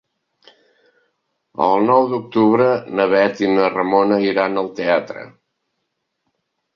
El 1.65 1.83
nou 1.89 2.07
d'octubre 2.13 2.69
na 2.99 3.05
Bet 3.11 3.43
i 3.45 3.49
na 3.51 3.67
Ramona 3.73 4.17
iran 4.31 4.63
al 4.63 4.71
teatre. 4.81 5.27